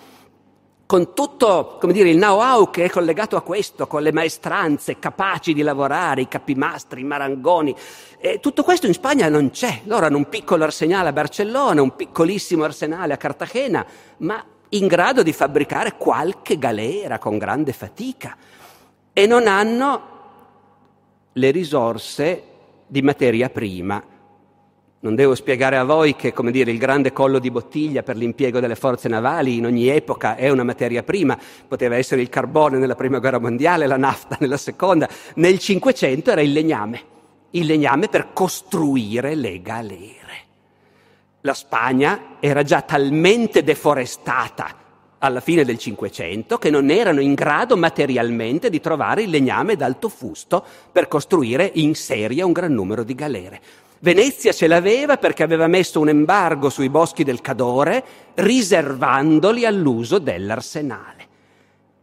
[0.86, 5.62] con tutto dire, il know-how che è collegato a questo, con le maestranze capaci di
[5.62, 7.74] lavorare, i capimastri, i marangoni.
[8.18, 9.80] E tutto questo in Spagna non c'è.
[9.84, 13.84] Loro hanno un piccolo arsenale a Barcellona, un piccolissimo arsenale a Cartagena,
[14.18, 18.36] ma in grado di fabbricare qualche galera con grande fatica
[19.12, 20.12] e non hanno
[21.32, 22.42] le risorse
[22.86, 24.02] di materia prima.
[25.04, 28.58] Non devo spiegare a voi che, come dire, il grande collo di bottiglia per l'impiego
[28.58, 31.38] delle forze navali in ogni epoca è una materia prima.
[31.68, 35.06] Poteva essere il carbone nella prima guerra mondiale, la nafta nella seconda.
[35.34, 37.02] Nel Cinquecento era il legname,
[37.50, 40.24] il legname per costruire le galere
[41.44, 44.82] la Spagna era già talmente deforestata
[45.18, 50.08] alla fine del Cinquecento che non erano in grado materialmente di trovare il legname d'alto
[50.08, 53.60] fusto per costruire in serie un gran numero di galere.
[54.04, 61.26] Venezia ce l'aveva perché aveva messo un embargo sui boschi del Cadore, riservandoli all'uso dell'arsenale.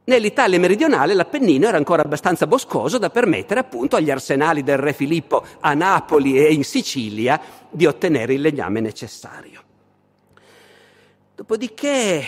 [0.06, 5.46] Nell'Italia meridionale l'Appennino era ancora abbastanza boscoso da permettere appunto agli arsenali del re Filippo
[5.60, 9.62] a Napoli e in Sicilia di ottenere il legname necessario.
[11.36, 12.24] Dopodiché,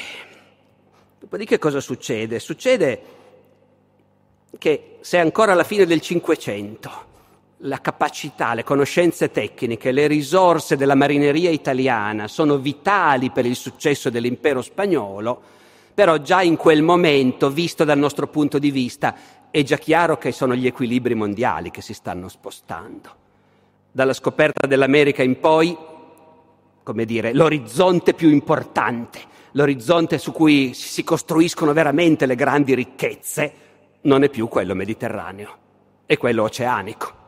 [1.18, 2.38] dopodiché cosa succede?
[2.38, 3.02] Succede
[4.60, 7.12] che se ancora alla fine del Cinquecento
[7.66, 14.09] la capacità, le conoscenze tecniche, le risorse della marineria italiana sono vitali per il successo
[14.09, 15.41] dell'impero spagnolo,
[15.93, 19.16] però già in quel momento, visto dal nostro punto di vista,
[19.49, 23.22] è già chiaro che sono gli equilibri mondiali che si stanno spostando.
[23.91, 25.78] Dalla scoperta dell'America in poi
[26.84, 29.20] come dire, l'orizzonte più importante,
[29.51, 33.53] l'orizzonte su cui si costruiscono veramente le grandi ricchezze,
[34.01, 35.57] non è più quello mediterraneo,
[36.05, 37.22] è quello oceanico.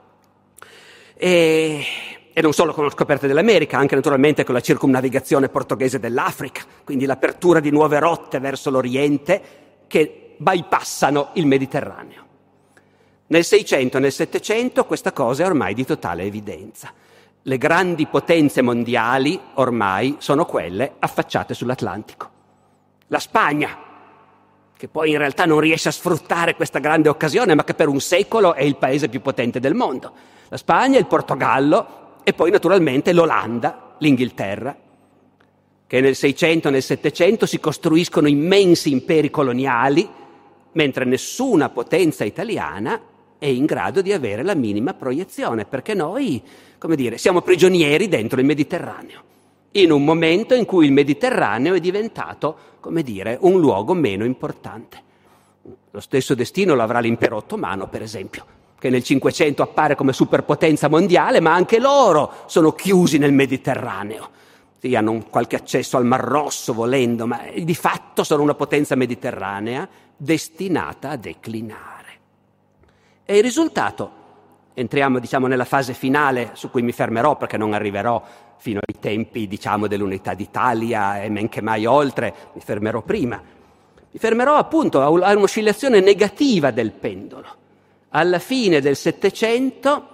[1.18, 1.86] E,
[2.34, 7.06] e non solo con la scoperta dell'America, anche naturalmente con la circumnavigazione portoghese dell'Africa, quindi
[7.06, 9.42] l'apertura di nuove rotte verso l'Oriente
[9.88, 12.24] che bypassano il Mediterraneo.
[13.28, 16.92] Nel 600 e nel 700 questa cosa è ormai di totale evidenza.
[17.42, 22.30] Le grandi potenze mondiali ormai sono quelle affacciate sull'Atlantico.
[23.08, 23.78] La Spagna,
[24.76, 28.00] che poi in realtà non riesce a sfruttare questa grande occasione, ma che per un
[28.02, 30.12] secolo è il paese più potente del mondo.
[30.50, 34.76] La Spagna, il Portogallo e poi naturalmente l'Olanda, l'Inghilterra,
[35.88, 40.08] che nel 600 e nel 700 si costruiscono immensi imperi coloniali,
[40.74, 43.00] mentre nessuna potenza italiana
[43.38, 46.42] è in grado di avere la minima proiezione, perché noi,
[46.78, 49.22] come dire, siamo prigionieri dentro il Mediterraneo,
[49.72, 55.04] in un momento in cui il Mediterraneo è diventato, come dire, un luogo meno importante.
[55.92, 58.46] Lo stesso destino lo avrà l'impero ottomano, per esempio,
[58.86, 64.30] che nel Cinquecento appare come superpotenza mondiale, ma anche loro sono chiusi nel Mediterraneo.
[64.78, 69.90] Sì, hanno qualche accesso al Mar Rosso volendo, ma di fatto sono una potenza mediterranea
[70.16, 72.20] destinata a declinare.
[73.26, 74.12] E il risultato,
[74.76, 78.22] entriamo diciamo nella fase finale su cui mi fermerò perché non arriverò
[78.58, 83.42] fino ai tempi diciamo dell'unità d'Italia e men che mai oltre, mi fermerò prima.
[84.12, 87.64] Mi fermerò appunto a un'oscillazione negativa del pendolo.
[88.10, 90.14] Alla fine del Settecento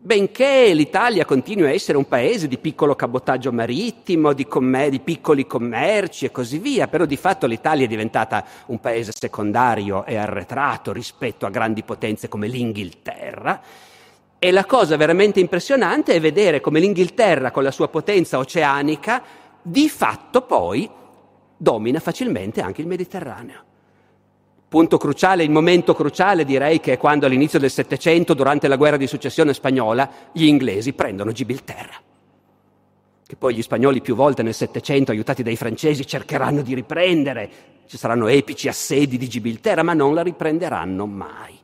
[0.00, 5.46] benché l'Italia continui a essere un paese di piccolo cabotaggio marittimo, di, commer- di, piccoli
[5.46, 10.92] commerci e così via, però di fatto l'Italia è diventata un paese secondario e arretrato
[10.92, 13.60] rispetto a grandi potenze come l'Inghilterra.
[14.38, 19.22] E la cosa veramente impressionante è vedere come l'Inghilterra, con la sua potenza oceanica,
[19.60, 20.88] di fatto poi
[21.56, 23.67] domina facilmente anche il Mediterraneo.
[24.68, 28.98] Punto cruciale, il momento cruciale direi che è quando all'inizio del Settecento, durante la guerra
[28.98, 31.94] di successione spagnola, gli inglesi prendono Gibilterra.
[33.26, 37.50] Che poi gli spagnoli più volte nel Settecento, aiutati dai francesi, cercheranno di riprendere.
[37.86, 41.58] Ci saranno epici assedi di Gibilterra, ma non la riprenderanno mai.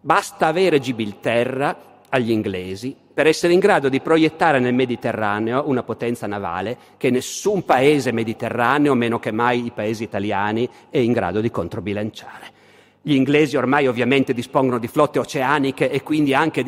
[0.00, 1.76] Basta avere Gibilterra
[2.10, 7.64] agli inglesi per essere in grado di proiettare nel Mediterraneo una potenza navale che nessun
[7.64, 12.58] paese mediterraneo, meno che mai i paesi italiani, è in grado di controbilanciare.
[13.02, 16.64] Gli inglesi ormai ovviamente dispongono di flotte oceaniche e quindi anche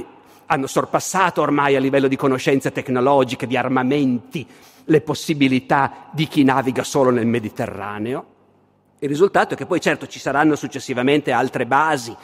[0.47, 4.47] hanno sorpassato ormai a livello di conoscenze tecnologiche, di armamenti,
[4.85, 8.27] le possibilità di chi naviga solo nel Mediterraneo.
[8.99, 12.15] Il risultato è che poi certo ci saranno successivamente altre basi.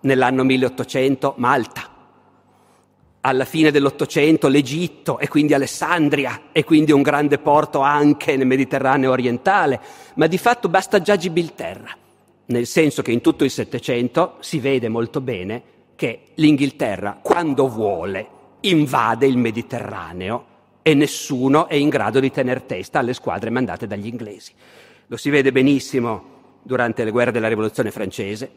[0.00, 1.91] Nell'anno 1800 Malta,
[3.24, 9.12] alla fine dell'Ottocento l'Egitto e quindi Alessandria e quindi un grande porto anche nel Mediterraneo
[9.12, 9.80] orientale,
[10.14, 11.96] ma di fatto basta già Gibilterra,
[12.46, 15.62] nel senso che in tutto il Settecento si vede molto bene
[15.94, 18.26] che l'Inghilterra, quando vuole,
[18.60, 20.46] invade il Mediterraneo
[20.82, 24.52] e nessuno è in grado di tener testa alle squadre mandate dagli inglesi.
[25.06, 28.50] Lo si vede benissimo durante le guerre della Rivoluzione francese,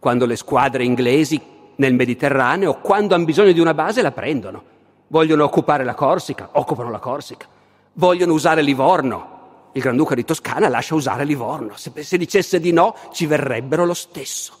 [0.00, 1.40] quando le squadre inglesi
[1.80, 4.62] nel Mediterraneo, quando hanno bisogno di una base la prendono.
[5.06, 7.46] Vogliono occupare la Corsica, occupano la Corsica.
[7.94, 9.38] Vogliono usare Livorno.
[9.72, 11.72] Il Granduca di Toscana lascia usare Livorno.
[11.76, 14.52] Se, se dicesse di no, ci verrebbero lo stesso.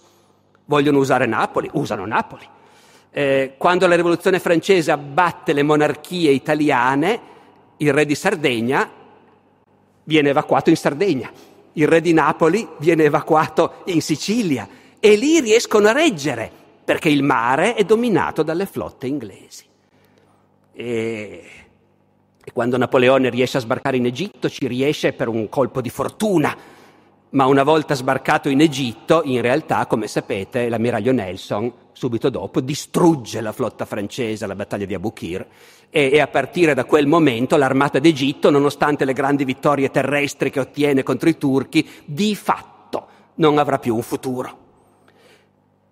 [0.64, 2.48] Vogliono usare Napoli, usano Napoli.
[3.10, 7.20] Eh, quando la rivoluzione francese abbatte le monarchie italiane,
[7.76, 8.88] il re di Sardegna
[10.04, 11.30] viene evacuato in Sardegna,
[11.74, 14.66] il re di Napoli viene evacuato in Sicilia
[14.98, 16.59] e lì riescono a reggere
[16.90, 19.64] perché il mare è dominato dalle flotte inglesi.
[20.72, 21.44] E,
[22.42, 26.52] e quando Napoleone riesce a sbarcare in Egitto ci riesce per un colpo di fortuna,
[27.28, 33.40] ma una volta sbarcato in Egitto, in realtà, come sapete, l'ammiraglio Nelson, subito dopo, distrugge
[33.40, 35.46] la flotta francese alla battaglia di Abukir
[35.90, 40.58] e, e a partire da quel momento l'armata d'Egitto, nonostante le grandi vittorie terrestri che
[40.58, 44.68] ottiene contro i turchi, di fatto non avrà più un futuro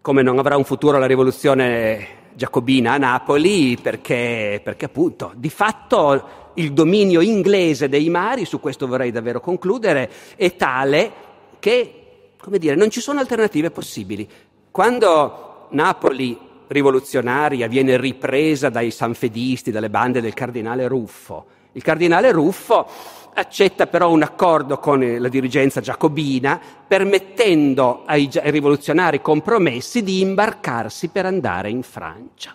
[0.01, 6.51] come non avrà un futuro la rivoluzione giacobina a Napoli, perché, perché appunto di fatto
[6.55, 11.13] il dominio inglese dei mari, su questo vorrei davvero concludere, è tale
[11.59, 14.29] che, come dire, non ci sono alternative possibili.
[14.71, 16.39] Quando Napoli
[16.69, 22.87] rivoluzionaria viene ripresa dai sanfedisti, dalle bande del cardinale Ruffo, il cardinale Ruffo
[23.35, 31.27] accetta però un accordo con la dirigenza giacobina permettendo ai rivoluzionari compromessi di imbarcarsi per
[31.27, 32.55] andare in Francia.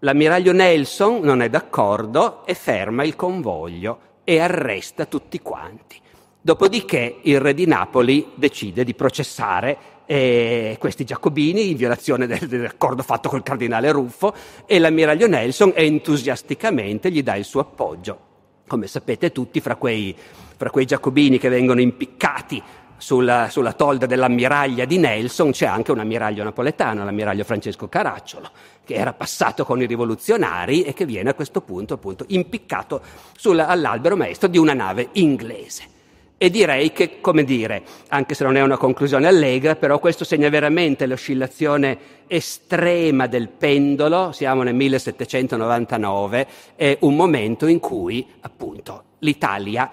[0.00, 5.98] L'ammiraglio Nelson non è d'accordo e ferma il convoglio e arresta tutti quanti.
[6.40, 13.02] Dopodiché il re di Napoli decide di processare eh, questi giacobini in violazione del, dell'accordo
[13.02, 14.34] fatto col cardinale Ruffo
[14.66, 18.32] e l'ammiraglio Nelson entusiasticamente gli dà il suo appoggio.
[18.66, 20.14] Come sapete tutti, fra quei,
[20.56, 22.62] fra quei giacobini che vengono impiccati
[22.96, 28.50] sulla, sulla, tolda dell'ammiraglia di Nelson c'è anche un ammiraglio napoletano, l'ammiraglio Francesco Caracciolo,
[28.84, 33.02] che era passato con i rivoluzionari e che viene a questo punto appunto impiccato
[33.36, 35.93] sulla, all'albero maestro di una nave inglese.
[36.36, 40.48] E direi che, come dire, anche se non è una conclusione allegra, però questo segna
[40.48, 49.90] veramente l'oscillazione estrema del pendolo, siamo nel 1799, è un momento in cui appunto l'Italia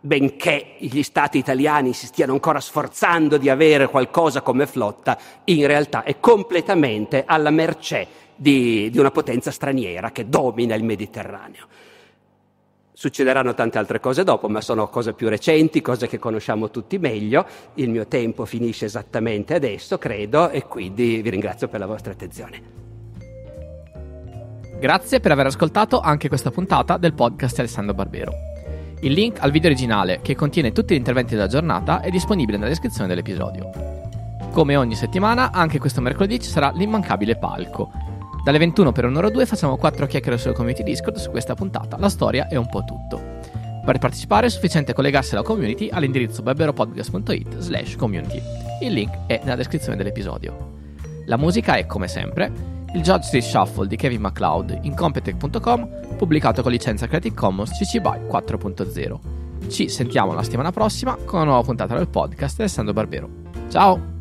[0.00, 6.04] benché gli stati italiani si stiano ancora sforzando di avere qualcosa come flotta, in realtà
[6.04, 8.06] è completamente alla mercé
[8.36, 11.66] di, di, una potenza straniera che domina il Mediterraneo.
[12.98, 17.44] Succederanno tante altre cose dopo, ma sono cose più recenti, cose che conosciamo tutti meglio.
[17.74, 22.62] Il mio tempo finisce esattamente adesso, credo, e quindi vi ringrazio per la vostra attenzione.
[24.80, 28.32] Grazie per aver ascoltato anche questa puntata del podcast Alessandro Barbero.
[29.00, 32.70] Il link al video originale, che contiene tutti gli interventi della giornata, è disponibile nella
[32.70, 33.72] descrizione dell'episodio.
[34.52, 37.90] Come ogni settimana, anche questo mercoledì ci sarà l'immancabile palco,
[38.46, 41.96] dalle 21 per un'ora o due facciamo 4 chiacchiere sul community Discord su questa puntata,
[41.98, 43.20] la storia è un po' tutto.
[43.84, 48.40] Per partecipare è sufficiente collegarsi alla community all'indirizzo barberopodcast.it slash community.
[48.82, 50.74] Il link è nella descrizione dell'episodio.
[51.24, 52.52] La musica è, come sempre,
[52.94, 58.28] il Judge Shuffle di Kevin MacLeod in Competech.com, pubblicato con licenza Creative Commons CC BY
[58.30, 59.68] 4.0.
[59.68, 63.28] Ci sentiamo la settimana prossima con una nuova puntata del podcast Alessandro Barbero.
[63.70, 64.15] Ciao!